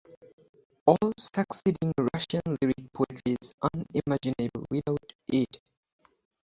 All 0.87 1.13
succeeding 1.15 1.93
Russian 2.11 2.41
lyric 2.59 2.91
poetry 2.91 3.35
is 3.39 3.53
unimaginable 3.71 4.65
without 4.71 5.13
it. 5.27 5.59